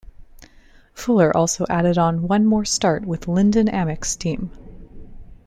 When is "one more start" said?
2.27-3.05